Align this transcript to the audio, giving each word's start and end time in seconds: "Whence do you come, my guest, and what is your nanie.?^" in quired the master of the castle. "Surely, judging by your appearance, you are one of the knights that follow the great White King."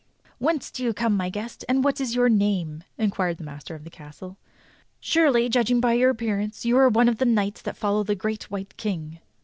"Whence 0.39 0.71
do 0.71 0.83
you 0.83 0.93
come, 0.95 1.15
my 1.15 1.29
guest, 1.29 1.63
and 1.69 1.83
what 1.83 2.01
is 2.01 2.15
your 2.15 2.27
nanie.?^" 2.27 2.81
in 2.97 3.11
quired 3.11 3.37
the 3.37 3.43
master 3.43 3.75
of 3.75 3.83
the 3.83 3.91
castle. 3.91 4.35
"Surely, 4.99 5.47
judging 5.47 5.79
by 5.79 5.93
your 5.93 6.09
appearance, 6.09 6.65
you 6.65 6.75
are 6.79 6.89
one 6.89 7.07
of 7.07 7.19
the 7.19 7.25
knights 7.25 7.61
that 7.61 7.77
follow 7.77 8.01
the 8.03 8.15
great 8.15 8.49
White 8.49 8.77
King." 8.77 9.19